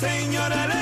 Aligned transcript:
Señora 0.00 0.79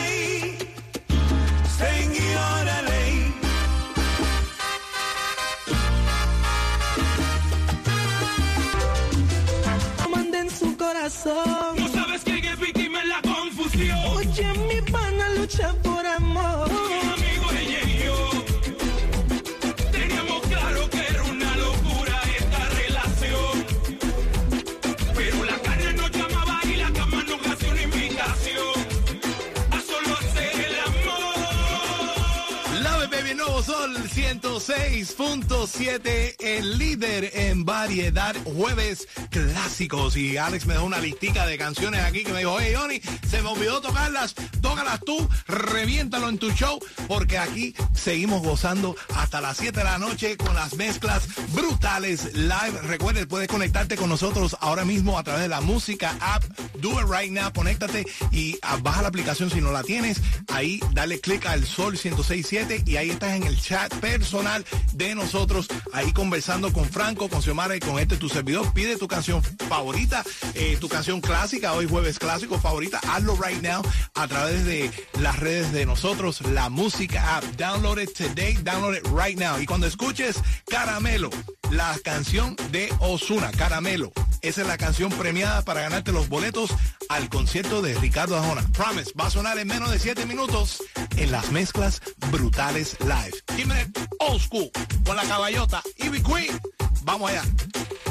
106.7, 34.19 36.35
el 36.41 36.77
líder 36.77 37.31
en 37.35 37.65
variedad, 37.65 38.35
jueves 38.45 39.07
clásicos. 39.47 40.17
Y 40.17 40.37
Alex 40.37 40.67
me 40.67 40.75
dejó 40.75 40.87
una 40.87 40.99
listica 40.99 41.47
de 41.47 41.57
canciones 41.59 42.01
aquí 42.03 42.25
que 42.25 42.33
me 42.33 42.41
dijo, 42.41 42.57
hey, 42.61 42.75
Johnny, 42.77 43.01
se 43.29 43.43
me 43.43 43.49
olvidó 43.49 43.81
tocarlas, 43.81 44.35
tócalas 44.61 45.01
tú, 45.05 45.29
reviéntalo 45.47 46.29
en 46.29 46.39
tu 46.39 46.51
show, 46.53 46.79
porque 47.07 47.39
aquí 47.39 47.75
seguimos 47.95 48.43
gozando 48.43 48.97
hasta 49.15 49.41
las 49.41 49.57
7 49.59 49.79
de 49.79 49.85
la 49.85 49.99
noche 49.99 50.37
con 50.37 50.55
las 50.55 50.75
mezclas 50.75 51.29
brutales 51.53 52.35
live. 52.35 52.81
Recuerda, 52.83 53.25
puedes 53.27 53.49
conectarte 53.49 53.97
con 53.97 54.09
nosotros 54.09 54.57
ahora 54.61 54.85
mismo 54.85 55.19
a 55.19 55.23
través 55.23 55.43
de 55.43 55.49
la 55.49 55.61
música 55.61 56.17
app. 56.21 56.45
Do 56.79 57.01
it 57.01 57.07
right 57.09 57.31
now, 57.31 57.53
conéctate 57.53 58.07
y 58.33 58.59
ah, 58.63 58.79
baja 58.83 59.03
la 59.03 59.09
aplicación 59.09 59.51
si 59.51 59.61
no 59.61 59.73
la 59.73 59.83
tienes. 59.83 60.21
Ahí 60.53 60.81
dale 60.93 61.21
clic 61.21 61.47
al 61.47 61.65
Sol 61.65 61.93
1067 61.93 62.83
y 62.87 62.97
ahí 62.97 63.11
estás 63.11 63.35
en 63.35 63.45
el 63.45 63.61
chat 63.61 63.93
personal 63.97 64.65
de 64.95 65.15
nosotros, 65.15 65.69
ahí 65.93 66.13
conversando 66.13 66.73
con 66.73 66.89
Franco, 66.89 67.29
con 67.29 67.43
Xiomara 67.43 67.77
y 67.77 67.81
con 67.81 67.99
este 67.99 68.17
tu 68.17 68.29
servidor. 68.29 68.73
Pide 68.73 68.97
tu 68.97 69.07
canción 69.09 69.28
favorita, 69.69 70.25
eh, 70.55 70.77
tu 70.81 70.89
canción 70.89 71.21
clásica, 71.21 71.73
hoy 71.73 71.87
jueves 71.87 72.19
clásico 72.19 72.59
favorita, 72.59 73.01
hazlo 73.09 73.37
right 73.37 73.63
now 73.63 73.83
a 74.15 74.27
través 74.27 74.65
de 74.65 74.91
las 75.21 75.39
redes 75.39 75.73
de 75.73 75.87
nosotros, 75.87 76.41
la 76.43 76.69
música 76.69 77.37
app. 77.37 77.45
Download 77.57 77.99
it 77.99 78.13
today, 78.15 78.57
download 78.63 78.97
it 78.97 79.07
right 79.13 79.39
now. 79.39 79.61
Y 79.61 79.67
cuando 79.67 79.87
escuches 79.87 80.41
Caramelo, 80.69 81.31
la 81.71 81.97
canción 82.03 82.57
de 82.71 82.93
Osuna, 83.01 83.51
Caramelo. 83.53 84.13
Esa 84.41 84.63
es 84.63 84.69
la 84.69 84.79
canción 84.79 85.11
premiada 85.11 85.63
para 85.63 85.81
ganarte 85.81 86.13
los 86.13 86.29
boletos 86.29 86.71
al 87.09 87.29
concierto 87.29 87.83
de 87.83 87.95
Ricardo 87.95 88.37
Arjona. 88.37 88.65
Promise, 88.73 89.13
va 89.19 89.27
a 89.27 89.31
sonar 89.31 89.59
en 89.59 89.69
menos 89.69 89.91
de 89.91 89.99
7 89.99 90.27
minutos 90.27 90.83
en 91.17 91.33
las 91.33 91.51
mezclas 91.51 92.01
brutales 92.31 92.97
live. 93.01 93.37
Dime 93.57 93.91
old 94.21 94.41
school 94.41 94.71
con 95.05 95.17
la 95.17 95.25
caballota 95.25 95.83
Ivy 95.97 96.23
Queen. 96.23 96.61
Vamos 97.03 97.31
allá. 97.31 97.43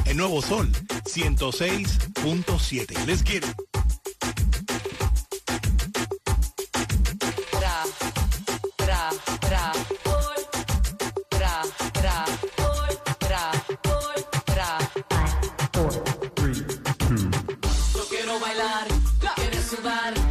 El 0.07 0.17
nuevo 0.17 0.41
sol 0.41 0.71
106.7. 1.05 3.05
Let's 3.05 3.23
get 3.23 3.43
it. 3.43 3.55
tra, 7.51 7.83
tra, 8.77 9.11
tra, 9.39 9.71
tra, 11.29 11.61
tra, 11.91 12.25
tra, 13.19 13.51
tra. 14.45 14.79
Yo 17.93 18.07
quiero 18.09 18.39
bailar, 18.39 18.87
sudar 19.69 20.26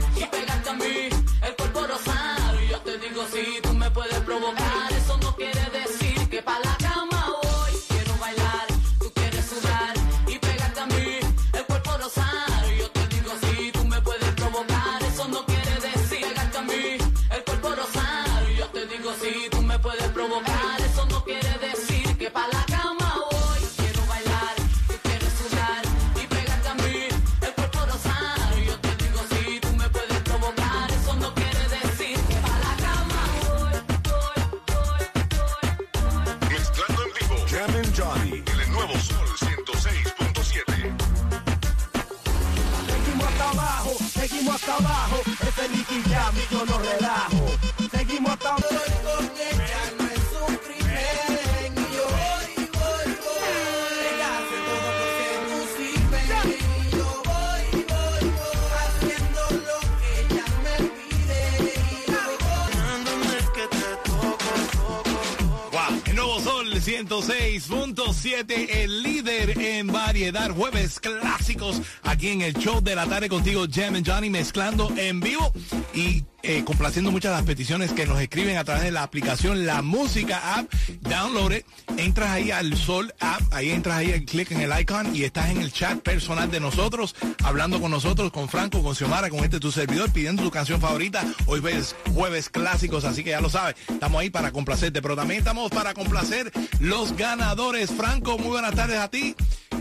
Wow. 65.73 66.03
El 66.07 66.17
nuevo 66.17 66.41
Sol 66.41 66.73
106.7, 66.73 68.69
el 68.71 69.03
líder 69.03 69.59
en 69.61 69.89
variedad. 69.89 70.51
Jueves 70.51 71.01
clásicos 71.01 71.83
aquí 72.03 72.29
en 72.29 72.43
el 72.43 72.55
show 72.55 72.81
de 72.81 72.95
la 72.95 73.07
tarde 73.07 73.29
contigo, 73.29 73.67
Jam 73.71 73.97
and 73.97 74.09
Johnny, 74.09 74.31
mezclando 74.31 74.91
en 74.97 75.21
vivo. 75.21 75.53
Y 75.95 76.25
eh, 76.49 76.63
complaciendo 76.65 77.11
muchas 77.11 77.33
de 77.33 77.39
las 77.39 77.47
peticiones 77.47 77.93
que 77.93 78.07
nos 78.07 78.21
escriben 78.21 78.57
a 78.57 78.63
través 78.63 78.85
de 78.85 78.93
la 78.93 79.03
aplicación 79.03 79.67
La 79.67 79.83
Música 79.83 80.57
App. 80.57 80.73
Download 81.01 81.53
entras 81.97 82.31
ahí 82.31 82.53
al 82.53 82.77
Sol 82.77 83.13
App, 83.19 83.43
ahí 83.53 83.71
entras 83.71 83.97
ahí, 83.97 84.25
clic 84.25 84.53
en 84.53 84.61
el 84.61 84.81
icon 84.81 85.15
y 85.15 85.25
estás 85.25 85.51
en 85.51 85.61
el 85.61 85.73
chat 85.73 85.99
personal 85.99 86.49
de 86.49 86.61
nosotros, 86.61 87.17
hablando 87.43 87.81
con 87.81 87.91
nosotros, 87.91 88.31
con 88.31 88.49
Franco, 88.49 88.81
con 88.81 88.95
Xiomara, 88.95 89.29
con 89.29 89.41
este 89.41 89.59
tu 89.59 89.73
servidor, 89.73 90.13
pidiendo 90.13 90.45
tu 90.45 90.53
canción 90.53 90.81
favorita. 90.81 91.25
Hoy 91.47 91.59
ves 91.59 91.97
jueves 92.15 92.49
clásicos, 92.49 93.05
así 93.05 93.25
que 93.25 93.31
ya 93.31 93.41
lo 93.41 93.51
sabes, 93.51 93.75
estamos 93.89 94.21
ahí 94.21 94.31
para 94.31 94.53
complacerte, 94.53 95.03
pero 95.03 95.17
también 95.17 95.41
estamos 95.41 95.71
para 95.71 95.95
complacer 95.95 96.53
los 96.79 97.17
ganadores. 97.17 97.91
Franco, 97.91 98.39
muy 98.39 98.51
buenas 98.51 98.75
tardes 98.75 98.99
a 98.99 99.09
ti. 99.09 99.35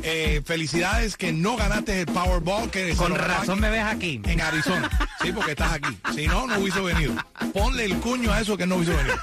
Eh, 0.07 0.41
felicidades 0.45 1.17
que 1.17 1.33
no 1.33 1.55
ganaste 1.57 2.01
el 2.01 2.05
Powerball. 2.05 2.69
Que 2.69 2.93
Con 2.95 3.15
razón 3.15 3.59
me 3.59 3.71
ves 3.71 3.83
aquí. 3.83 4.21
En 4.25 4.39
Arizona. 4.39 4.87
Sí, 5.21 5.31
porque 5.33 5.51
estás 5.51 5.73
aquí. 5.73 5.97
Si 6.13 6.27
no, 6.27 6.45
no 6.45 6.59
hubiese 6.59 6.79
venido. 6.79 7.15
Ponle 7.53 7.85
el 7.85 7.95
cuño 7.97 8.31
a 8.31 8.39
eso 8.39 8.55
que 8.55 8.67
no 8.67 8.75
hubiese 8.75 8.93
venido. 8.93 9.17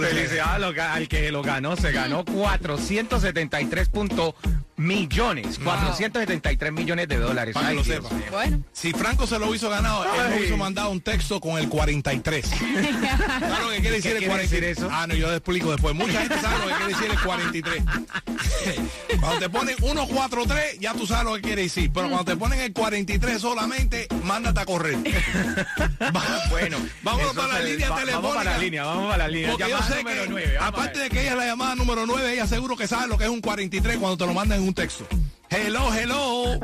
Felicidades 0.00 0.78
al 0.78 1.08
que- 1.08 1.32
lo 1.32 1.42
ganó. 1.42 1.76
Se 1.76 1.90
ganó 1.90 2.24
473 2.24 3.88
puntos 3.88 4.34
millones. 4.76 5.58
473 5.58 6.72
millones 6.72 7.08
de 7.08 7.16
dólares. 7.16 7.52
Para 7.54 7.70
que 7.70 7.74
lo 7.74 7.84
sepa. 7.84 8.08
Bueno, 8.30 8.62
Si 8.72 8.92
Franco 8.92 9.26
se 9.26 9.40
lo 9.40 9.52
hizo 9.54 9.68
ganado, 9.68 10.04
él 10.04 10.30
nos 10.30 10.40
hizo 10.46 10.56
mandado 10.56 10.90
un 10.90 11.00
texto 11.00 11.40
con 11.40 11.58
el 11.58 11.68
43. 11.68 12.46
¿Sabes 12.48 13.60
lo 13.60 13.70
que 13.70 13.80
quiere 13.80 13.96
decir 13.96 14.02
¿Qué 14.02 14.18
el 14.18 14.18
quiere 14.18 14.26
43? 14.26 14.50
decir 14.50 14.64
eso? 14.64 14.88
Ah, 14.90 15.06
no, 15.08 15.14
yo 15.14 15.28
te 15.28 15.34
explico 15.34 15.72
después. 15.72 15.94
Mucha 15.96 16.20
gente 16.20 16.40
sabe 16.40 16.58
lo 16.60 16.68
que 16.68 16.74
quiere 16.74 16.92
decir 16.94 17.10
el 17.10 17.18
43. 17.20 17.82
cuando 19.20 19.38
te 19.40 19.47
ponen 19.50 19.76
143, 19.76 20.78
ya 20.80 20.94
tú 20.94 21.06
sabes 21.06 21.24
lo 21.24 21.34
que 21.34 21.40
quiere 21.42 21.62
decir. 21.62 21.90
Pero 21.92 22.08
cuando 22.08 22.24
te 22.24 22.36
ponen 22.38 22.60
el 22.60 22.72
43 22.72 23.40
solamente, 23.40 24.06
mándate 24.24 24.60
a 24.60 24.64
correr. 24.66 24.96
Va- 26.14 26.40
Bueno, 26.50 26.78
vámonos 27.02 27.32
eso 27.32 27.40
para 27.40 27.54
la 27.54 27.60
línea 27.64 27.90
va- 27.90 27.96
telefónica. 27.96 28.16
Vamos 28.28 28.36
para 28.36 28.50
la 28.52 28.58
línea, 28.58 28.84
vamos 28.84 29.04
para 29.10 29.18
la 29.18 29.28
línea. 29.28 29.50
Porque 29.50 29.70
yo 29.70 29.82
sé 29.82 29.96
número 30.02 30.22
que, 30.36 30.56
vamos 30.58 30.68
aparte 30.68 30.98
de 31.00 31.10
que 31.10 31.20
ella 31.22 31.30
es 31.32 31.36
la 31.36 31.46
llamada 31.46 31.74
número 31.74 32.06
9, 32.06 32.32
ella 32.32 32.46
seguro 32.46 32.76
que 32.76 32.86
sabe 32.86 33.06
lo 33.08 33.18
que 33.18 33.24
es 33.24 33.30
un 33.30 33.40
43 33.40 33.96
cuando 33.98 34.16
te 34.16 34.26
lo 34.26 34.34
mandan 34.34 34.60
en 34.60 34.68
un 34.68 34.74
texto. 34.74 35.06
Hello, 35.50 35.92
hello. 35.94 36.58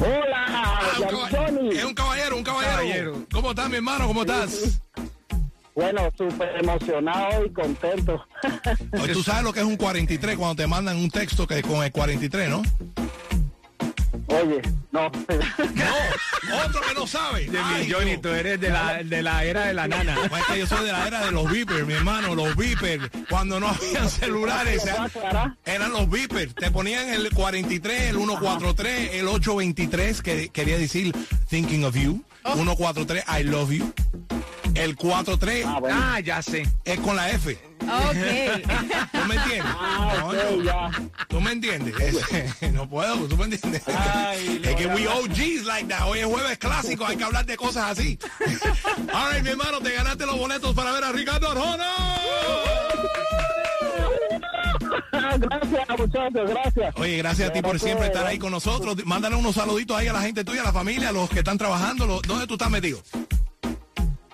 Hola, 0.00 0.44
Ah, 0.48 0.80
un 0.98 1.72
es 1.72 1.84
un 1.84 1.94
caballero, 1.94 2.36
un 2.36 2.42
caballero. 2.44 2.72
Caballero. 2.76 3.26
¿Cómo 3.32 3.50
estás, 3.50 3.68
mi 3.70 3.76
hermano? 3.76 4.06
¿Cómo 4.06 4.22
estás? 4.22 4.80
Bueno, 5.78 6.10
súper 6.18 6.56
emocionado 6.58 7.46
y 7.46 7.50
contento. 7.50 8.26
Oye, 9.00 9.12
Tú 9.12 9.22
sabes 9.22 9.44
lo 9.44 9.52
que 9.52 9.60
es 9.60 9.64
un 9.66 9.76
43 9.76 10.36
cuando 10.36 10.56
te 10.56 10.66
mandan 10.66 10.96
un 10.96 11.08
texto 11.08 11.46
que 11.46 11.62
con 11.62 11.84
el 11.84 11.92
43, 11.92 12.50
¿no? 12.50 12.62
Oye, 14.26 14.60
no. 14.90 15.08
No, 16.48 16.56
otro 16.64 16.80
que 16.80 16.94
no 16.94 17.06
sabe. 17.06 17.46
De 17.46 17.58
Ay, 17.58 17.86
mi 17.86 17.92
Johnny, 17.92 18.16
tú 18.16 18.30
eres 18.30 18.58
de 18.58 18.70
la, 18.70 19.02
de 19.04 19.22
la 19.22 19.44
era 19.44 19.66
de 19.66 19.74
la 19.74 19.86
nana. 19.86 20.16
Pues 20.30 20.40
es 20.40 20.48
que 20.48 20.58
yo 20.60 20.66
soy 20.66 20.86
de 20.86 20.92
la 20.92 21.06
era 21.06 21.26
de 21.26 21.30
los 21.30 21.48
beepers, 21.48 21.86
mi 21.86 21.92
hermano, 21.92 22.34
los 22.34 22.56
beepers. 22.56 23.10
Cuando 23.28 23.60
no 23.60 23.68
habían 23.68 24.08
celulares, 24.10 24.82
¿Qué 24.82 24.90
pasa, 24.90 25.28
Ara? 25.28 25.56
eran 25.66 25.92
los 25.92 26.08
beepers. 26.08 26.54
Te 26.54 26.70
ponían 26.70 27.08
el 27.10 27.30
43, 27.30 28.10
el 28.10 28.16
143, 28.16 29.10
el 29.14 29.28
823, 29.28 30.22
que 30.22 30.48
quería 30.48 30.78
decir 30.78 31.14
thinking 31.48 31.84
of 31.84 31.94
you. 31.94 32.24
143, 32.44 33.24
I 33.28 33.44
love 33.44 33.70
you. 33.70 33.92
El 34.74 34.96
43 34.96 35.64
Ah, 35.66 35.78
bueno. 35.80 35.98
Ah, 36.00 36.20
ya 36.20 36.42
sé. 36.42 36.68
es 36.84 37.00
con 37.00 37.16
la 37.16 37.30
F. 37.30 37.58
Ok. 37.82 37.88
¿Tú 39.12 39.18
me 39.28 39.34
entiendes? 39.36 39.64
Ah, 39.78 40.14
ok, 40.24 40.34
Coño, 40.48 40.62
ya. 40.62 40.90
¿Tú 41.28 41.40
me 41.40 41.52
entiendes? 41.52 41.94
Es- 42.00 42.72
no 42.72 42.88
puedo, 42.88 43.16
¿tú 43.26 43.36
me 43.36 43.44
entiendes? 43.44 43.82
Ay, 43.88 44.60
es 44.64 44.74
que 44.76 44.86
we 44.88 45.06
OGs 45.08 45.64
like 45.64 45.88
that. 45.88 46.06
Hoy 46.06 46.20
es 46.20 46.26
jueves 46.26 46.58
clásico, 46.58 47.06
hay 47.06 47.16
que 47.16 47.24
hablar 47.24 47.46
de 47.46 47.56
cosas 47.56 47.92
así. 47.98 48.18
All 49.12 49.32
right, 49.32 49.42
mi 49.42 49.50
hermano, 49.50 49.80
te 49.80 49.92
ganaste 49.94 50.26
los 50.26 50.38
boletos 50.38 50.74
para 50.74 50.92
ver 50.92 51.04
a 51.04 51.12
Ricardo 51.12 51.50
Arjona. 51.50 51.86
gracias, 55.38 55.98
muchachos, 55.98 56.50
gracias. 56.50 56.94
Oye, 56.96 57.16
gracias 57.18 57.50
a 57.50 57.52
ti 57.52 57.62
por 57.62 57.78
siempre 57.78 58.06
estar 58.06 58.26
ahí 58.26 58.38
con 58.38 58.50
nosotros. 58.50 58.96
Mándale 59.04 59.36
unos 59.36 59.54
saluditos 59.54 59.96
ahí 59.96 60.08
a 60.08 60.12
la 60.12 60.22
gente 60.22 60.44
tuya, 60.44 60.62
a 60.62 60.64
la 60.64 60.72
familia, 60.72 61.10
a 61.10 61.12
los 61.12 61.28
que 61.30 61.38
están 61.40 61.58
trabajando. 61.58 62.06
Los- 62.06 62.22
¿Dónde 62.22 62.46
tú 62.46 62.54
estás 62.54 62.70
metido? 62.70 63.00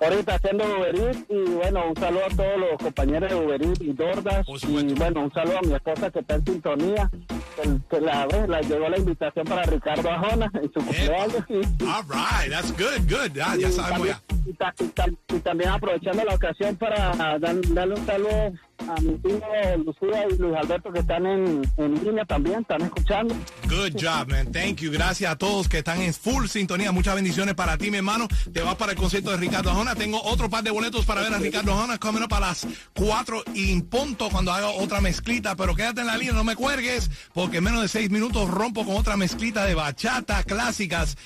Ahorita 0.04 0.34
haciendo 0.34 0.64
Uber 0.64 0.94
Eats 0.94 1.24
y 1.30 1.50
bueno, 1.52 1.88
un 1.88 1.96
saludo 1.96 2.26
a 2.26 2.36
todos 2.36 2.58
los 2.58 2.78
compañeros 2.82 3.30
de 3.30 3.36
Uber 3.36 3.62
Eats 3.62 3.80
y 3.80 3.92
Dordas. 3.92 4.46
Y 4.68 4.94
bueno, 4.94 5.22
un 5.22 5.32
saludo 5.32 5.58
a 5.58 5.62
mi 5.62 5.74
esposa 5.74 6.10
que 6.10 6.18
está 6.18 6.34
en 6.34 6.44
sintonía. 6.44 7.10
Que, 7.56 7.78
que 7.88 8.00
la, 8.00 8.26
ve, 8.26 8.46
la 8.46 8.60
llegó 8.60 8.88
la 8.88 8.98
invitación 8.98 9.46
para 9.46 9.62
Ricardo 9.62 10.10
Ajona 10.10 10.50
en 10.54 10.72
su 10.72 10.80
cumpleaños. 10.80 11.44
Y, 11.48 11.84
All 11.84 12.02
right, 12.08 12.50
that's 12.50 12.72
good, 12.72 13.08
good. 13.08 13.38
Ah, 13.42 13.56
ya 13.56 13.70
sabemos 13.70 14.08
ya. 14.08 14.33
Y 14.46 14.52
ta- 14.54 14.74
y 14.78 14.84
ta- 14.88 15.06
y 15.34 15.38
también 15.40 15.70
aprovechando 15.70 16.24
la 16.24 16.34
ocasión 16.34 16.76
para 16.76 17.38
dar- 17.38 17.60
darle 17.74 17.94
un 17.94 18.06
saludo 18.06 18.52
a 18.88 19.00
mi 19.00 19.14
tío 19.18 19.40
Lucía 19.84 20.26
y 20.30 20.36
Luis 20.36 20.56
Alberto 20.56 20.92
que 20.92 20.98
están 21.00 21.24
en, 21.26 21.62
en 21.76 22.04
línea 22.04 22.24
también, 22.24 22.60
están 22.60 22.82
escuchando. 22.82 23.34
Good 23.68 23.92
job, 24.00 24.28
man. 24.28 24.50
Thank 24.52 24.76
you. 24.80 24.90
Gracias 24.92 25.30
a 25.30 25.36
todos 25.36 25.68
que 25.68 25.78
están 25.78 26.00
en 26.02 26.12
full 26.12 26.46
sintonía. 26.46 26.92
Muchas 26.92 27.14
bendiciones 27.14 27.54
para 27.54 27.78
ti, 27.78 27.90
mi 27.90 27.98
hermano. 27.98 28.28
Te 28.52 28.60
vas 28.62 28.74
para 28.76 28.92
el 28.92 28.98
concierto 28.98 29.30
de 29.30 29.36
Ricardo 29.38 29.70
Arjona. 29.70 29.94
Tengo 29.94 30.20
otro 30.22 30.50
par 30.50 30.62
de 30.64 30.70
boletos 30.70 31.04
para 31.06 31.22
ver 31.22 31.32
a 31.32 31.38
Ricardo 31.38 31.72
Arjona 31.72 31.98
coming 31.98 32.22
up 32.22 32.34
a 32.34 32.40
las 32.40 32.66
4 32.94 33.42
y 33.54 33.80
punto 33.82 34.28
cuando 34.30 34.52
haga 34.52 34.68
otra 34.68 35.00
mezclita. 35.00 35.54
Pero 35.56 35.74
quédate 35.74 36.00
en 36.02 36.06
la 36.08 36.16
línea, 36.16 36.34
no 36.34 36.44
me 36.44 36.56
cuelgues, 36.56 37.10
porque 37.32 37.58
en 37.58 37.64
menos 37.64 37.80
de 37.82 37.88
6 37.88 38.10
minutos 38.10 38.50
rompo 38.50 38.84
con 38.84 38.96
otra 38.96 39.16
mezclita 39.16 39.64
de 39.64 39.74
bachata 39.74 40.42
clásicas 40.44 41.16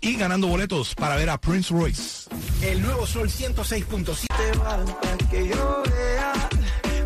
y 0.00 0.16
ganando 0.16 0.46
boletos 0.48 0.94
para 0.94 1.16
ver 1.16 1.30
a 1.30 1.40
Prince 1.40 1.72
Royce. 1.72 2.28
El 2.60 2.80
nuevo 2.82 3.06
Sol 3.06 3.28
106.7. 3.28 4.26
para 4.58 4.84
que 5.30 5.48
yo 5.48 5.82
vea. 5.90 6.32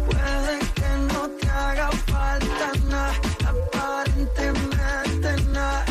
Puede 0.06 0.58
que 0.74 0.88
no 1.12 1.28
te 1.40 1.48
haga 1.48 1.90
falta 2.06 2.72
nada, 2.88 3.14
aparentemente 3.46 5.42
nada. 5.52 5.84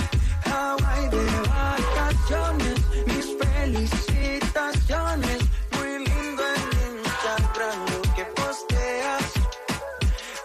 Hawaii 0.45 1.09
de 1.09 1.25
vacaciones, 1.49 2.75
mis 3.07 3.27
felicitaciones. 3.41 5.39
Muy 5.75 5.91
lindo 6.05 6.43
en 6.55 6.61
Instagram 6.97 7.77
lo 7.91 8.01
que 8.15 8.23
posteas. 8.39 9.23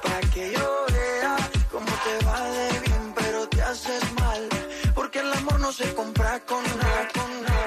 Para 0.03 0.21
que 0.33 0.43
yo 0.53 0.67
vea 0.93 1.37
cómo 1.71 1.93
te 2.05 2.15
va 2.25 2.41
de 2.51 2.69
bien, 2.81 3.05
pero 3.15 3.39
te 3.49 3.63
haces 3.63 4.03
mal. 4.19 4.49
Porque 4.95 5.19
el 5.21 5.33
amor 5.33 5.59
no 5.61 5.71
se 5.73 5.95
compra 5.95 6.41
con 6.41 6.63
nada, 6.65 7.09
con 7.15 7.31
nada, 7.43 7.60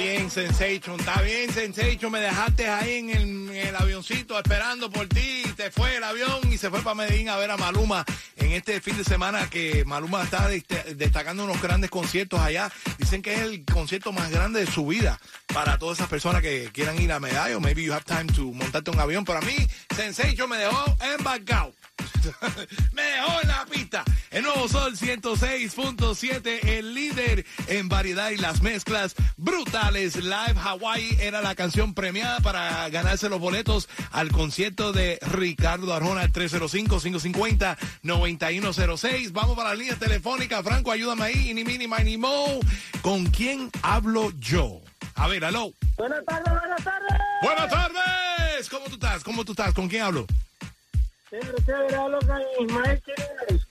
bien, 0.00 0.30
Sensation, 0.30 0.98
está 0.98 1.20
bien, 1.22 1.52
Sensation. 1.52 2.10
Me 2.10 2.20
dejaste 2.20 2.68
ahí 2.68 2.98
en 3.10 3.50
el, 3.50 3.76
avioncito 3.76 4.38
esperando 4.38 4.90
por 4.90 5.06
ti. 5.08 5.42
Te 5.56 5.70
fue 5.70 5.96
el 5.96 6.04
avión 6.04 6.40
y 6.50 6.58
se 6.58 6.70
fue 6.70 6.80
para 6.82 6.94
Medellín 6.94 7.28
a 7.28 7.36
ver 7.36 7.50
a 7.50 7.56
Maluma 7.56 8.04
en 8.36 8.52
este 8.52 8.80
fin 8.80 8.96
de 8.96 9.04
semana 9.04 9.48
que 9.50 9.84
Maluma 9.84 10.22
está 10.22 10.50
dest- 10.50 10.94
destacando 10.96 11.44
unos 11.44 11.60
grandes 11.60 11.90
conciertos 11.90 12.40
allá. 12.40 12.70
Dicen 12.98 13.20
que 13.22 13.34
es 13.34 13.40
el 13.40 13.64
concierto 13.64 14.12
más 14.12 14.30
grande 14.30 14.64
de 14.64 14.70
su 14.70 14.86
vida 14.86 15.20
para 15.52 15.78
todas 15.78 15.98
esas 15.98 16.08
personas 16.08 16.42
que 16.42 16.70
quieran 16.72 17.00
ir 17.00 17.12
a 17.12 17.20
Medallo. 17.20 17.60
Maybe 17.60 17.82
you 17.82 17.92
have 17.92 18.04
time 18.04 18.26
to 18.32 18.52
montarte 18.52 18.90
un 18.90 19.00
avión. 19.00 19.24
Pero 19.24 19.38
a 19.38 19.42
mí, 19.42 19.56
Sensation 19.94 20.48
me 20.48 20.58
dejó 20.58 20.96
embarcado. 21.18 21.74
Me 22.92 23.02
dejó 23.02 23.40
en 23.42 23.48
la 23.48 23.66
pista. 23.66 24.04
El 24.30 24.44
nuevo 24.44 24.68
Sol 24.68 24.96
106.7, 24.96 26.64
el 26.64 26.94
líder 26.94 27.44
en 27.66 27.88
variedad 27.88 28.30
y 28.30 28.36
las 28.36 28.62
mezclas 28.62 29.16
brutales. 29.36 30.14
Live 30.16 30.54
Hawaii 30.62 31.16
era 31.20 31.40
la 31.40 31.54
canción 31.54 31.94
premiada 31.94 32.40
para 32.40 32.88
ganarse 32.88 33.28
los 33.28 33.38
boletos 33.40 33.88
al 34.12 34.30
concierto 34.30 34.92
de 34.92 35.18
Ricardo 35.22 35.92
Arjona, 35.94 36.22
el 36.22 36.32
305-550-9106. 36.32 39.32
Vamos 39.32 39.56
para 39.56 39.70
la 39.70 39.76
línea 39.76 39.96
telefónica. 39.96 40.62
Franco, 40.62 40.92
ayúdame 40.92 41.24
ahí. 41.24 41.54
Ni 41.54 41.64
mini, 41.64 41.88
ni 42.04 42.18
mo. 42.18 42.60
¿Con 43.02 43.26
quién 43.26 43.70
hablo 43.82 44.30
yo? 44.38 44.80
A 45.14 45.28
ver, 45.28 45.44
aló. 45.44 45.72
Buenas 45.96 46.24
tardes, 46.24 46.52
buenas 46.52 46.84
tardes. 46.84 47.18
Buenas 47.42 47.70
tardes. 47.70 48.68
¿Cómo 48.68 48.86
tú 48.86 48.94
estás? 48.94 49.22
¿Cómo 49.24 49.44
tú 49.44 49.52
estás? 49.52 49.74
¿Con 49.74 49.88
quién 49.88 50.02
hablo? 50.02 50.26
Chévere, 51.30 51.64
chévere, 51.64 51.96
hablo 51.96 52.18
con 52.20 52.40
Ismael 52.66 53.02
Chirinos. 53.04 53.66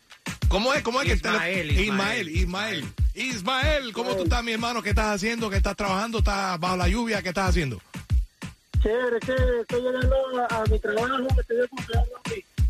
¿Cómo 0.48 0.74
es? 0.74 0.82
¿Cómo 0.82 1.02
es 1.02 1.08
que 1.08 1.12
el 1.14 1.18
Ismael, 1.20 1.72
Ismael, 1.72 2.30
Ismael, 2.30 2.30
Ismael. 2.30 2.86
Ismael, 3.14 3.94
¿cómo 3.94 4.16
tú 4.16 4.24
estás, 4.24 4.44
mi 4.44 4.54
hermano? 4.54 4.82
¿Qué 4.82 4.90
estás 4.90 5.16
haciendo? 5.16 5.50
¿Qué 5.50 5.58
estás 5.58 5.76
trabajando? 5.76 6.20
¿Estás 6.20 6.60
bajo 6.60 6.78
la 6.78 6.88
lluvia? 6.88 7.22
¿Qué 7.22 7.30
estás 7.30 7.50
haciendo? 7.50 7.82
Chévere, 8.82 9.20
chévere, 9.20 9.62
estoy 9.62 9.82
llegando 9.82 10.16
a, 10.50 10.56
a 10.56 10.64
mi 10.66 10.80
trabajo, 10.80 11.18
estoy 11.40 11.58
de 11.58 11.68
cumpleaños. 11.68 12.10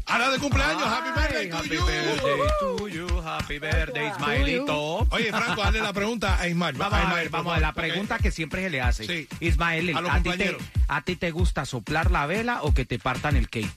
Ahora 0.08 0.32
de 0.32 0.40
cumpleaños, 0.40 0.84
happy 0.88 1.10
birthday 1.20 1.44
Ay, 1.44 1.50
to 1.50 1.56
happy 1.58 1.70
you. 1.70 1.86
birthday 1.86 2.48
to 2.60 2.88
you, 2.88 3.22
happy 3.22 3.60
birthday, 3.60 4.08
Ismaelito. 4.10 5.08
Oye, 5.12 5.32
Franco, 5.32 5.62
hazle 5.62 5.82
la 5.82 5.94
pregunta 5.94 6.40
a 6.42 6.48
Ismael. 6.48 6.76
Vamos 6.78 6.94
a 6.96 7.04
Ismael, 7.04 7.16
ver, 7.20 7.30
por 7.30 7.40
vamos 7.40 7.52
a 7.52 7.56
ver, 7.58 7.62
la 7.62 7.74
pregunta 7.74 8.16
porque- 8.16 8.24
que 8.30 8.32
siempre 8.32 8.64
se 8.64 8.70
le 8.72 8.82
hace. 8.82 9.06
Sí. 9.06 9.28
Ismael, 9.40 9.96
A 9.96 10.02
los 10.02 10.10
¿a 10.12 10.16
ti, 10.18 10.24
te, 10.24 10.30
compañeros. 10.32 10.62
¿a 10.88 11.02
ti 11.04 11.16
te 11.16 11.30
gusta 11.30 11.66
soplar 11.66 12.10
la 12.10 12.26
vela 12.26 12.64
o 12.64 12.74
que 12.74 12.86
te 12.86 12.98
partan 12.98 13.36
el 13.36 13.50
cake? 13.52 13.70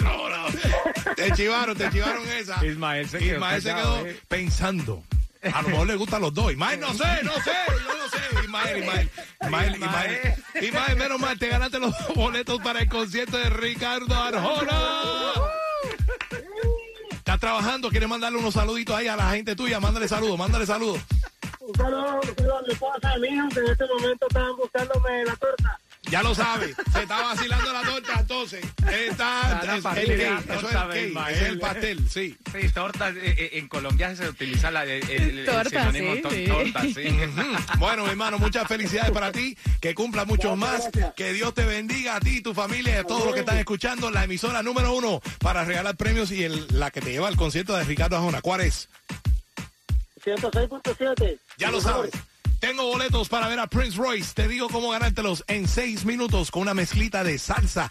No, 0.00 0.28
no. 0.28 1.14
Te 1.14 1.32
chivaron, 1.32 1.76
te 1.76 1.90
chivaron 1.90 2.28
esa. 2.28 2.64
Ismael 2.64 3.08
se 3.08 3.18
quedó 3.18 3.34
Ismael 3.34 3.62
se 3.62 3.74
quedó 3.74 4.06
eh. 4.06 4.20
pensando. 4.28 5.02
A 5.42 5.62
lo 5.62 5.68
mejor 5.70 5.86
le 5.86 5.96
gustan 5.96 6.20
los 6.20 6.34
dos. 6.34 6.52
Ismael, 6.52 6.80
no 6.80 6.92
sé, 6.92 7.22
no 7.22 7.32
sé, 7.42 7.52
yo 7.68 7.96
no 7.96 8.08
sé. 8.08 8.42
Ismael, 8.42 8.78
Ismael. 8.78 9.10
Ismael, 9.42 9.74
Ismael. 9.74 10.34
Ismael, 10.60 10.96
menos 10.96 11.20
mal, 11.20 11.38
te 11.38 11.48
ganaste 11.48 11.78
los 11.78 11.94
boletos 12.14 12.60
para 12.60 12.80
el 12.80 12.88
concierto 12.88 13.38
de 13.38 13.48
Ricardo 13.48 14.14
Arjona. 14.14 14.80
¿Estás 17.10 17.40
trabajando? 17.40 17.90
¿Quieres 17.90 18.08
mandarle 18.08 18.38
unos 18.38 18.54
saluditos 18.54 18.96
ahí 18.96 19.06
a 19.06 19.16
la 19.16 19.30
gente 19.30 19.56
tuya? 19.56 19.80
Mándale 19.80 20.08
saludos, 20.08 20.36
mándale 20.36 20.66
saludos. 20.66 21.00
Un 21.60 21.74
saludo, 21.74 22.20
un 22.20 22.36
saludo 22.36 22.58
a 22.58 22.62
mi 22.62 22.72
esposa, 22.72 23.12
a 23.12 23.18
mi 23.18 23.28
hijo, 23.28 23.48
que 23.48 23.60
en 23.60 23.66
este 23.66 23.86
momento 23.86 24.26
estaban 24.28 24.56
buscándome 24.56 25.24
la. 25.24 25.36
Ya 26.10 26.22
lo 26.24 26.34
sabe, 26.34 26.74
se 26.92 27.02
está 27.02 27.22
vacilando 27.22 27.72
la 27.72 27.82
torta 27.82 28.16
entonces. 28.20 28.64
Está, 28.90 29.62
la 29.64 29.76
es- 29.76 29.82
pastel, 29.82 30.10
el 30.10 30.20
cake, 30.20 30.44
eso 30.44 30.54
es 30.54 30.60
torta 30.60 30.82
el 30.82 30.88
de 30.88 30.94
cake, 30.94 31.06
Ismael. 31.08 31.34
es 31.36 31.42
el 31.42 31.58
pastel, 31.60 32.08
sí. 32.10 32.36
Sí, 32.52 32.68
tortas, 32.70 33.14
eh, 33.16 33.34
eh, 33.38 33.50
en 33.54 33.68
Colombia 33.68 34.16
se 34.16 34.28
utiliza 34.28 34.70
la, 34.72 34.82
el, 34.84 35.08
el- 35.08 35.38
el 35.38 35.46
Torta, 35.46 35.70
sinónimo 35.92 36.14
sí, 36.16 36.20
to- 36.22 36.30
sí. 36.30 36.44
torta, 36.48 36.82
sí. 36.82 37.08
Ujú. 37.08 37.78
Bueno, 37.78 38.08
hermano, 38.08 38.38
muchas 38.38 38.66
felicidades 38.66 39.12
para 39.12 39.30
ti, 39.30 39.56
que 39.80 39.94
cumpla 39.94 40.24
muchos 40.24 40.56
más, 40.58 40.88
que 41.14 41.32
Dios 41.32 41.54
te 41.54 41.64
bendiga 41.64 42.16
a 42.16 42.20
ti 42.20 42.38
y 42.38 42.40
tu 42.40 42.54
familia 42.54 42.96
y 42.96 42.98
a 42.98 43.04
todos 43.04 43.24
los 43.24 43.34
que 43.34 43.40
están 43.40 43.58
escuchando 43.58 44.10
la 44.10 44.24
emisora 44.24 44.62
número 44.64 44.92
uno 44.94 45.20
para 45.38 45.64
regalar 45.64 45.96
premios 45.96 46.32
y 46.32 46.42
el, 46.42 46.66
la 46.70 46.90
que 46.90 47.00
te 47.00 47.12
lleva 47.12 47.28
al 47.28 47.36
concierto 47.36 47.76
de 47.76 47.84
Ricardo 47.84 48.16
Arjona. 48.16 48.40
¿Cuál 48.42 48.62
es? 48.62 48.88
106.7. 50.24 51.38
Ya 51.56 51.70
lo 51.70 51.80
sabes. 51.80 52.10
Tengo 52.60 52.84
boletos 52.84 53.28
para 53.30 53.48
ver 53.48 53.58
a 53.58 53.66
Prince 53.66 53.96
Royce. 53.96 54.34
Te 54.34 54.46
digo 54.46 54.68
cómo 54.68 54.90
ganártelos 54.90 55.42
en 55.48 55.66
seis 55.66 56.04
minutos 56.04 56.50
con 56.50 56.62
una 56.62 56.74
mezclita 56.74 57.24
de 57.24 57.38
salsa. 57.38 57.90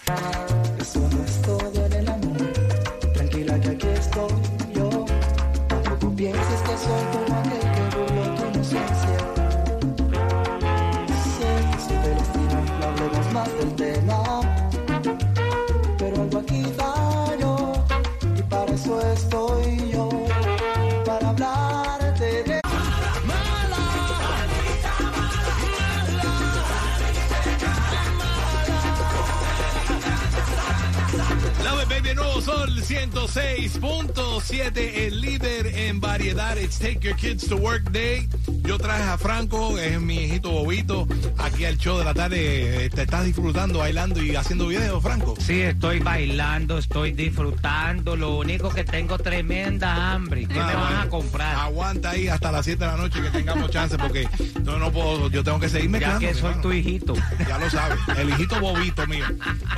Sol 32.50 32.82
106.7, 32.82 35.06
el 35.06 35.22
líder 35.22 35.68
en 35.68 36.00
variedad. 36.00 36.58
It's 36.58 36.80
Take 36.80 37.02
Your 37.02 37.16
Kids 37.16 37.48
to 37.48 37.56
Work 37.56 37.92
Day. 37.92 38.28
Yo 38.70 38.78
traje 38.78 39.02
a 39.02 39.18
Franco, 39.18 39.80
es 39.80 40.00
mi 40.00 40.26
hijito 40.26 40.52
bobito, 40.52 41.08
aquí 41.40 41.66
al 41.66 41.76
show 41.80 41.98
de 41.98 42.06
la 42.06 42.14
tarde. 42.14 42.86
Eh, 42.86 42.90
Te 42.92 43.02
estás 43.02 43.26
disfrutando, 43.26 43.80
bailando 43.80 44.22
y 44.22 44.36
haciendo 44.36 44.68
videos, 44.68 45.02
Franco. 45.02 45.34
Sí, 45.40 45.60
estoy 45.62 45.98
bailando, 46.02 46.78
estoy 46.78 47.14
disfrutando. 47.14 48.16
Lo 48.16 48.38
único 48.38 48.70
que 48.70 48.84
tengo 48.84 49.18
tremenda 49.18 50.12
hambre. 50.14 50.46
¿Qué 50.48 50.54
me 50.54 50.60
Ah, 50.60 50.76
vas 50.76 51.06
a 51.06 51.10
comprar? 51.10 51.56
Aguanta 51.56 52.12
ahí 52.12 52.28
hasta 52.28 52.52
las 52.52 52.64
7 52.64 52.86
de 52.86 52.92
la 52.92 52.98
noche 52.98 53.20
que 53.24 53.32
tengamos 53.32 53.72
chance 53.72 53.98
porque 53.98 54.30
no, 54.64 54.78
no 54.78 54.92
puedo, 54.92 55.32
yo 55.32 55.44
tengo 55.44 55.60
que 55.60 55.68
seguir 55.70 55.86
Ya 55.90 55.92
mezclando. 55.94 56.20
que 56.20 56.34
soy 56.36 56.44
hermano. 56.50 56.62
tu 56.62 56.72
hijito. 56.72 57.14
Ya 57.48 57.58
lo 57.58 57.70
sabes, 57.72 57.98
el 58.20 58.30
hijito 58.30 58.60
bobito 58.60 59.08
mío. 59.08 59.26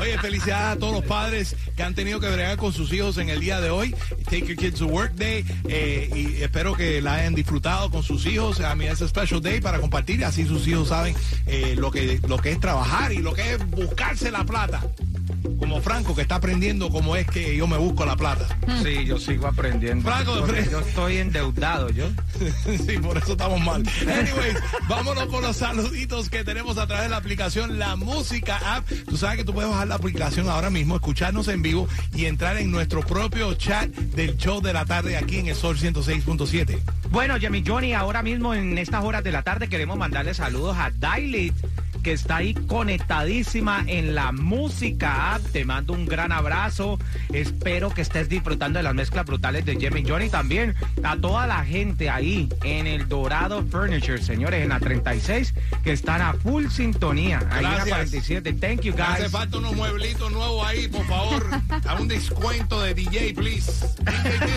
Oye, 0.02 0.18
felicidades 0.18 0.76
a 0.76 0.80
todos 0.80 0.96
los 0.96 1.06
padres 1.06 1.56
que 1.78 1.84
han 1.84 1.96
tenido 1.96 2.20
que 2.20 2.28
bregar 2.30 2.58
con 2.58 2.74
sus 2.74 2.92
hijos 2.92 3.18
en 3.20 3.30
el 3.30 3.40
día 3.40 3.62
de 3.62 3.70
hoy. 3.70 3.96
Take 4.26 4.48
your 4.48 4.58
kids 4.58 4.80
to 4.80 4.88
work 4.88 5.14
day. 5.14 5.46
eh, 5.70 6.10
y 6.14 6.44
espero 6.44 6.74
que 6.76 7.02
la 7.02 7.14
hayan 7.14 7.36
disfrutado 7.36 7.90
con 7.90 8.04
sus 8.04 8.26
hijos. 8.26 8.60
A 8.60 8.76
mí 8.82 8.88
es 8.88 9.00
special 9.00 9.42
day 9.42 9.62
para 9.62 9.80
compartir. 9.80 10.26
Así 10.26 10.46
sus 10.46 10.68
hijos 10.68 10.90
saben 10.90 11.16
eh, 11.46 11.76
lo, 11.78 11.92
que, 11.92 12.20
lo 12.28 12.38
que 12.38 12.52
es 12.52 12.60
trabajar 12.60 13.14
y 13.14 13.20
lo 13.20 13.34
que 13.34 13.54
es 13.54 13.70
buscarse 13.70 14.32
la 14.32 14.44
plata. 14.44 14.82
Como 15.62 15.80
Franco, 15.80 16.16
que 16.16 16.24
está 16.24 16.36
aprendiendo 16.36 16.90
cómo 16.90 17.16
es 17.16 17.28
que 17.28 17.56
yo 17.56 17.68
me 17.68 17.78
busco 17.78 18.04
la 18.04 18.16
plata. 18.18 18.48
Sí, 18.82 19.06
yo 19.06 19.20
sigo 19.20 19.46
aprendiendo. 19.46 20.10
Franco, 20.10 20.34
Fre- 20.48 20.68
yo 20.72 20.80
estoy 20.80 21.18
endeudado, 21.18 21.92
yo. 21.92 22.08
sí, 22.84 22.98
por 22.98 23.16
eso 23.20 23.34
estamos 23.34 23.62
mal. 23.62 23.84
Anyways, 24.02 24.58
vámonos 24.90 25.28
con 25.28 25.44
los 25.44 25.56
saluditos 25.56 26.32
que 26.32 26.44
tenemos 26.44 26.80
a 26.80 26.88
través 26.88 27.04
de 27.06 27.10
la 27.12 27.18
aplicación 27.18 27.78
La 27.78 27.96
Música 27.96 28.58
App. 28.76 28.90
Tú 29.08 29.18
sabes 29.18 29.38
que 29.38 29.44
tú 29.44 29.54
puedes 29.54 29.70
bajar 29.70 29.88
la 29.88 29.96
aplicación 29.96 30.50
ahora 30.50 30.72
mismo, 30.72 30.96
escucharnos 30.96 31.48
en 31.48 31.62
vivo 31.62 31.88
y 32.16 32.26
entrar 32.26 32.58
en 32.58 32.72
nuestro 32.72 33.02
propio 33.02 33.54
chat 33.54 33.88
del 33.92 34.38
show 34.38 34.62
de 34.62 34.74
la 34.74 34.86
tarde 34.86 35.16
aquí 35.16 35.38
en 35.38 35.48
el 35.48 35.56
Sol 35.56 35.78
106.7. 35.78 36.80
Bueno, 37.12 37.38
Jimmy 37.40 37.64
Johnny, 37.66 37.94
ahora 37.94 38.24
mismo 38.24 38.56
en 38.56 38.80
estas 38.80 39.04
horas 39.04 39.24
de 39.24 39.32
la 39.32 39.44
tarde 39.44 39.70
queremos 39.70 39.96
mandarle 39.96 40.34
saludos 40.34 40.76
a 40.80 40.90
Dailit, 40.90 41.54
que 42.02 42.14
está 42.14 42.38
ahí 42.38 42.54
conectadísima 42.54 43.84
en 43.88 44.16
la 44.16 44.32
música 44.32 45.36
app. 45.36 45.42
Te 45.52 45.66
mando 45.66 45.94
un 45.94 46.06
gran 46.06 46.32
abrazo. 46.32 47.00
Espero 47.34 47.90
que 47.92 48.02
estés 48.02 48.30
disfrutando 48.30 48.80
de 48.80 48.84
las 48.84 48.94
mezclas 48.94 49.26
brutales 49.26 49.66
de 49.66 49.76
Jimmy 49.76 50.04
Johnny. 50.08 50.30
También 50.30 50.76
a 51.04 51.16
toda 51.18 51.48
la 51.48 51.64
gente 51.64 52.10
ahí 52.10 52.50
en 52.64 52.88
el 52.88 53.08
Dorado 53.08 53.64
Furniture, 53.70 54.22
señores, 54.22 54.64
en 54.64 54.70
la 54.70 54.80
36, 54.80 55.54
que 55.84 55.92
están 55.92 56.22
a 56.22 56.34
full 56.34 56.68
sintonía. 56.68 57.40
Ahí 57.52 57.58
en 57.60 57.64
la 57.64 57.70
Gracias. 57.86 57.90
47. 57.90 58.54
Thank 58.54 58.82
you, 58.82 58.96
Me 58.96 59.02
hace 59.02 59.22
guys. 59.24 59.32
falta 59.32 59.58
unos 59.58 59.76
mueblitos 59.76 60.32
nuevos 60.32 60.66
ahí, 60.66 60.88
por 60.88 61.06
favor. 61.08 61.46
A 61.88 61.96
un 61.96 62.08
descuento 62.08 62.82
de 62.82 62.94
DJ, 62.94 63.34
please. 63.34 63.72
DJ. 64.00 64.52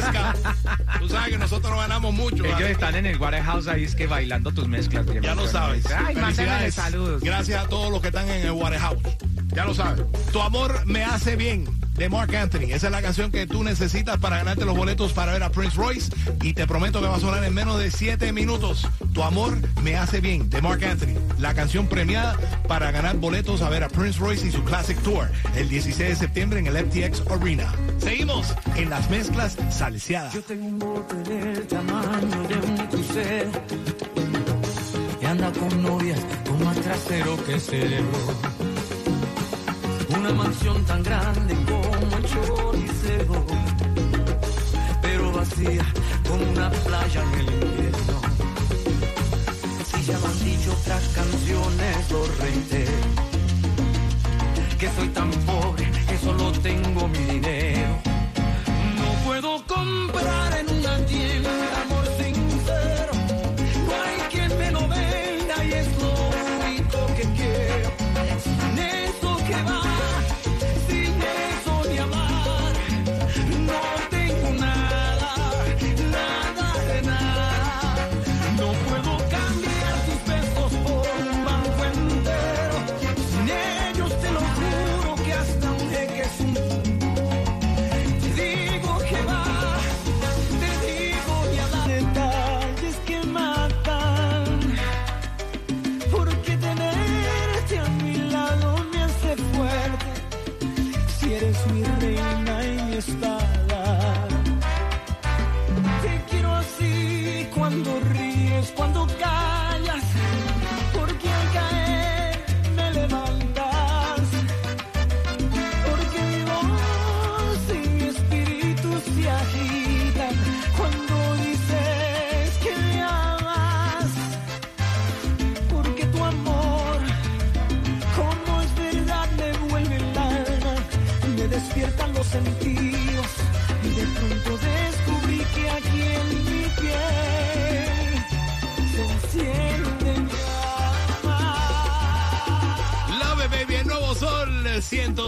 Tú 1.00 1.08
sabes 1.08 1.30
que 1.30 1.38
nosotros 1.38 1.70
no 1.72 1.78
ganamos 1.78 2.12
mucho. 2.14 2.44
Ellos 2.44 2.52
¿vale? 2.54 2.70
están 2.70 2.94
en 2.94 3.06
el 3.06 3.18
Warehouse 3.18 3.66
ahí, 3.68 3.84
es 3.84 3.94
que 3.94 4.06
bailando 4.06 4.52
tus 4.52 4.68
mezclas. 4.68 5.04
Jimmy 5.06 5.20
Ya 5.22 5.34
lo 5.34 5.42
Johnny. 5.42 5.52
sabes. 5.52 5.86
Ay, 5.90 6.70
saludos. 6.70 7.22
Gracias 7.22 7.33
a 7.34 7.68
todos 7.68 7.90
los 7.90 8.00
que 8.00 8.08
están 8.08 8.28
en 8.28 8.46
el 8.46 8.52
Warehouse. 8.52 9.02
Ya 9.48 9.64
lo 9.64 9.74
sabes. 9.74 10.04
Tu 10.32 10.40
amor 10.40 10.86
me 10.86 11.02
hace 11.02 11.34
bien. 11.34 11.64
De 11.94 12.08
Mark 12.08 12.34
Anthony. 12.34 12.72
Esa 12.72 12.86
es 12.86 12.92
la 12.92 13.02
canción 13.02 13.30
que 13.30 13.46
tú 13.46 13.62
necesitas 13.62 14.18
para 14.18 14.38
ganarte 14.38 14.64
los 14.64 14.76
boletos 14.76 15.12
para 15.12 15.32
ver 15.32 15.42
a 15.42 15.50
Prince 15.50 15.76
Royce. 15.76 16.12
Y 16.42 16.52
te 16.52 16.66
prometo 16.66 17.00
que 17.00 17.06
va 17.06 17.16
a 17.16 17.20
sonar 17.20 17.44
en 17.44 17.52
menos 17.52 17.78
de 17.78 17.90
7 17.90 18.32
minutos. 18.32 18.88
Tu 19.12 19.22
amor 19.22 19.56
me 19.82 19.96
hace 19.96 20.20
bien. 20.20 20.48
De 20.48 20.62
Mark 20.62 20.84
Anthony. 20.84 21.18
La 21.38 21.54
canción 21.54 21.88
premiada 21.88 22.36
para 22.66 22.90
ganar 22.92 23.16
boletos 23.16 23.62
a 23.62 23.68
ver 23.68 23.84
a 23.84 23.88
Prince 23.88 24.18
Royce 24.18 24.46
y 24.46 24.52
su 24.52 24.64
Classic 24.64 25.00
Tour. 25.02 25.30
El 25.56 25.68
16 25.68 26.08
de 26.08 26.16
septiembre 26.16 26.60
en 26.60 26.68
el 26.68 26.76
FTX 26.76 27.22
Arena. 27.30 27.72
Seguimos 27.98 28.54
en 28.76 28.90
las 28.90 29.10
mezclas 29.10 29.56
salseadas. 29.70 30.34
Yo 30.34 30.42
tengo 30.42 31.06
un 31.18 31.66
tamaño 31.68 32.48
de 32.48 32.56
un 32.56 34.23
con 35.52 35.82
novias 35.82 36.20
con 36.48 36.64
más 36.64 36.80
trasero 36.80 37.36
que 37.44 37.58
cerebro. 37.60 38.18
Una 40.18 40.32
mansión 40.32 40.82
tan 40.84 41.02
grande 41.02 41.54
como 41.66 42.16
el 42.16 42.24
choricero, 42.24 43.44
pero 45.02 45.32
vacía 45.32 45.84
como 46.26 46.50
una 46.50 46.70
playa 46.70 47.22
en 47.22 47.40
el 47.40 47.54
invierno. 47.62 48.20
Si 49.84 50.02
ya 50.04 50.18
me 50.18 50.26
han 50.26 50.44
dicho 50.44 50.72
otras 50.72 51.08
canciones, 51.08 52.10
lo 52.10 52.26
reitero. 52.40 52.92
Que 54.78 54.88
soy 54.96 55.08
tan 55.08 55.30
pobre 55.30 55.53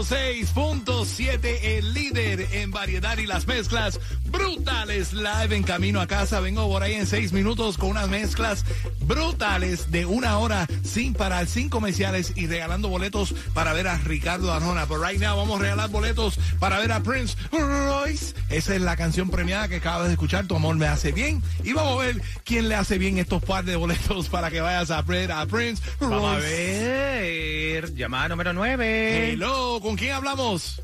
106.7, 0.07 1.59
el 1.63 1.93
líder 1.93 2.47
en 2.53 2.71
variedad 2.71 3.17
y 3.17 3.25
las 3.25 3.45
mezclas 3.45 3.99
brutales. 4.25 5.11
Live 5.11 5.53
en 5.53 5.63
camino 5.63 5.99
a 5.99 6.07
casa. 6.07 6.39
Vengo 6.39 6.65
por 6.69 6.81
ahí 6.81 6.93
en 6.93 7.05
seis 7.05 7.33
minutos 7.33 7.77
con 7.77 7.89
unas 7.89 8.07
mezclas 8.07 8.63
brutales 9.01 9.91
de 9.91 10.05
una 10.05 10.37
hora 10.37 10.65
sin 10.83 11.13
parar, 11.13 11.47
sin 11.47 11.67
comerciales 11.67 12.31
y 12.37 12.47
regalando 12.47 12.87
boletos 12.87 13.35
para 13.53 13.73
ver 13.73 13.89
a 13.89 13.97
Ricardo 13.97 14.53
Arjona. 14.53 14.85
Pero 14.85 15.05
right 15.05 15.19
now 15.19 15.35
vamos 15.35 15.59
a 15.59 15.63
regalar 15.63 15.89
boletos 15.89 16.39
para 16.57 16.79
ver 16.79 16.93
a 16.93 17.03
Prince 17.03 17.35
Royce. 17.51 18.33
Esa 18.49 18.75
es 18.75 18.81
la 18.81 18.95
canción 18.95 19.29
premiada 19.29 19.67
que 19.67 19.77
acabas 19.77 20.07
de 20.07 20.13
escuchar. 20.13 20.47
Tu 20.47 20.55
amor 20.55 20.77
me 20.77 20.87
hace 20.87 21.11
bien. 21.11 21.43
Y 21.65 21.73
vamos 21.73 22.01
a 22.01 22.05
ver 22.05 22.21
quién 22.45 22.69
le 22.69 22.75
hace 22.75 22.97
bien 22.97 23.17
estos 23.17 23.43
par 23.43 23.65
de 23.65 23.75
boletos 23.75 24.29
para 24.29 24.51
que 24.51 24.61
vayas 24.61 24.89
a 24.89 25.01
ver 25.01 25.33
a 25.33 25.45
Prince 25.47 25.83
Royce. 25.99 26.15
Vamos 26.15 26.37
a 26.37 26.39
ver. 26.39 27.46
Llamada 27.85 28.29
número 28.29 28.53
9. 28.53 29.31
Hello, 29.33 29.79
¿con 29.81 29.95
quién 29.95 30.13
hablamos? 30.13 30.81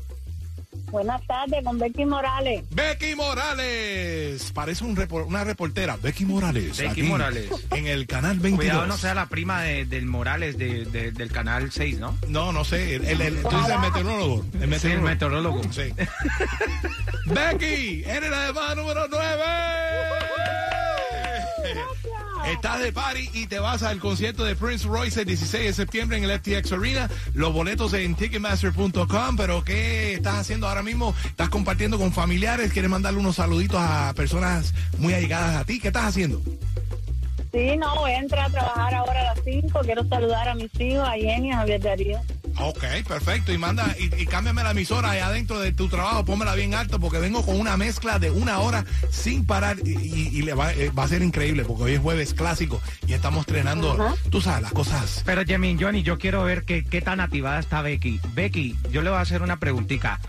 Buenas 0.90 1.26
tardes, 1.26 1.64
con 1.64 1.76
Becky 1.78 2.04
Morales. 2.04 2.62
Becky 2.70 3.16
Morales. 3.16 4.42
es- 4.42 4.52
parece 4.52 4.84
un 4.84 4.94
repor- 4.96 5.26
una 5.26 5.42
reportera, 5.42 5.96
Becky 5.96 6.24
Morales. 6.24 6.76
Becky 6.76 6.86
aquí, 6.90 7.02
Morales. 7.02 7.50
En 7.72 7.86
el 7.88 8.06
canal 8.06 8.38
22. 8.38 8.56
Cuidado 8.58 8.86
no 8.86 8.96
sea 8.96 9.12
la 9.14 9.26
prima 9.28 9.62
de- 9.62 9.86
del 9.86 10.06
Morales 10.06 10.56
de- 10.56 10.84
de- 10.84 11.10
del 11.10 11.32
canal 11.32 11.72
6, 11.72 11.98
¿no? 11.98 12.16
No, 12.28 12.52
no 12.52 12.64
sé. 12.64 12.94
El, 12.94 13.04
el- 13.06 13.20
el- 13.22 13.42
tú 13.42 13.50
dices 13.56 13.70
el 13.74 13.80
meteorólogo. 13.80 14.44
El 14.44 14.50
Sí, 14.52 14.62
el 14.62 14.68
meteorólogo. 15.00 15.08
meteorólogo. 15.08 15.62
Sí. 15.72 15.92
Becky, 17.26 18.04
eres 18.06 18.30
la 18.30 18.46
llamada 18.48 18.74
número 18.76 19.08
9. 19.10 19.42
Estás 22.46 22.80
de 22.80 22.92
party 22.92 23.30
y 23.32 23.46
te 23.46 23.58
vas 23.58 23.82
al 23.82 23.98
concierto 23.98 24.44
de 24.44 24.54
Prince 24.54 24.86
Royce 24.86 25.20
el 25.20 25.26
16 25.26 25.64
de 25.64 25.72
septiembre 25.72 26.18
en 26.18 26.24
el 26.24 26.38
FTX 26.38 26.72
Arena. 26.72 27.08
Los 27.32 27.52
boletos 27.52 27.94
en 27.94 28.14
ticketmaster.com. 28.14 29.36
Pero 29.36 29.64
¿qué 29.64 30.14
estás 30.14 30.36
haciendo 30.36 30.68
ahora 30.68 30.82
mismo? 30.82 31.14
¿Estás 31.24 31.48
compartiendo 31.48 31.98
con 31.98 32.12
familiares? 32.12 32.72
¿Quieres 32.72 32.90
mandarle 32.90 33.20
unos 33.20 33.36
saluditos 33.36 33.80
a 33.80 34.12
personas 34.14 34.74
muy 34.98 35.14
allegadas 35.14 35.56
a 35.56 35.64
ti? 35.64 35.80
¿Qué 35.80 35.88
estás 35.88 36.04
haciendo? 36.04 36.42
Sí, 37.52 37.76
no, 37.76 37.94
voy 37.96 38.10
a 38.10 38.18
entrar 38.18 38.46
a 38.46 38.50
trabajar 38.50 38.94
ahora 38.94 39.20
a 39.20 39.34
las 39.34 39.44
5. 39.44 39.80
Quiero 39.84 40.06
saludar 40.08 40.48
a 40.48 40.54
mis 40.54 40.70
hijos, 40.80 41.08
a 41.08 41.12
Jenny, 41.12 41.52
a 41.52 41.58
Javier 41.58 41.80
Darío. 41.80 42.20
Ok, 42.58 42.84
perfecto. 43.06 43.52
Y 43.52 43.58
manda, 43.58 43.94
y, 43.98 44.04
y 44.22 44.26
cámbiame 44.26 44.62
la 44.62 44.70
emisora 44.70 45.10
allá 45.10 45.26
adentro 45.26 45.58
de 45.58 45.72
tu 45.72 45.88
trabajo, 45.88 46.24
pónmela 46.24 46.54
bien 46.54 46.74
alto, 46.74 47.00
porque 47.00 47.18
vengo 47.18 47.44
con 47.44 47.58
una 47.58 47.76
mezcla 47.76 48.18
de 48.18 48.30
una 48.30 48.60
hora 48.60 48.84
sin 49.10 49.44
parar 49.44 49.76
y, 49.84 49.90
y- 49.92 50.28
y 50.32 50.42
le 50.42 50.54
va, 50.54 50.72
eh, 50.72 50.90
va 50.96 51.04
a 51.04 51.08
ser 51.08 51.22
increíble, 51.22 51.64
porque 51.64 51.82
hoy 51.84 51.92
es 51.94 52.00
jueves 52.00 52.32
clásico 52.34 52.80
y 53.06 53.12
estamos 53.12 53.40
estrenando, 53.40 53.96
tú 54.30 54.40
sabes, 54.40 54.62
las 54.62 54.72
cosas. 54.72 55.22
Pero 55.26 55.44
Jemin, 55.44 55.78
Johnny, 55.80 56.02
yo 56.02 56.18
quiero 56.18 56.44
ver 56.44 56.64
qué, 56.64 56.84
qué 56.84 57.00
tan 57.02 57.20
activada 57.20 57.58
está 57.58 57.82
Becky. 57.82 58.20
Becky, 58.34 58.76
yo 58.90 59.02
le 59.02 59.10
voy 59.10 59.18
a 59.18 59.22
hacer 59.22 59.42
una 59.42 59.58
preguntita. 59.58 60.20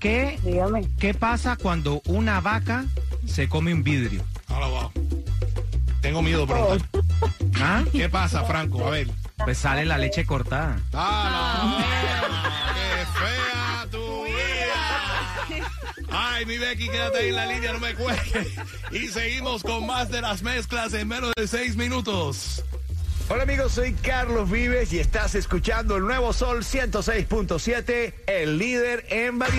¿Qué, 0.00 0.38
Dígame. 0.44 0.86
¿Qué 0.98 1.14
pasa 1.14 1.56
cuando 1.56 2.02
una 2.06 2.40
vaca 2.40 2.84
se 3.26 3.48
come 3.48 3.72
un 3.74 3.82
vidrio? 3.82 4.24
Ahora 4.48 4.66
va. 4.68 4.90
Tengo 6.00 6.22
miedo 6.22 6.46
de 6.46 6.52
preguntar. 6.52 6.88
¿Ah? 7.60 7.82
¿Qué 7.92 8.08
pasa, 8.08 8.44
Franco? 8.44 8.86
A 8.86 8.90
ver. 8.90 9.08
Pues 9.46 9.58
sale 9.58 9.84
la 9.84 9.96
leche 9.96 10.26
cortada. 10.26 10.76
¡Ah, 10.92 11.78
no! 11.78 12.74
¡Qué 12.74 13.06
fea 13.16 13.86
tu 13.92 14.24
vida! 14.24 15.62
Ay, 16.10 16.44
mi 16.46 16.58
Becky, 16.58 16.88
quédate 16.88 17.18
ahí 17.18 17.28
en 17.28 17.36
la 17.36 17.46
línea, 17.46 17.72
no 17.72 17.78
me 17.78 17.94
cuelgues. 17.94 18.48
Y 18.90 19.06
seguimos 19.06 19.62
con 19.62 19.86
más 19.86 20.10
de 20.10 20.20
las 20.20 20.42
mezclas 20.42 20.94
en 20.94 21.06
menos 21.06 21.30
de 21.36 21.46
seis 21.46 21.76
minutos. 21.76 22.64
Hola 23.28 23.44
amigos, 23.44 23.70
soy 23.70 23.92
Carlos 23.92 24.50
Vives 24.50 24.92
y 24.92 24.98
estás 24.98 25.36
escuchando 25.36 25.96
el 25.96 26.02
nuevo 26.02 26.32
Sol 26.32 26.64
106.7, 26.64 28.14
el 28.26 28.58
líder 28.58 29.06
en 29.10 29.38
variedad. 29.38 29.54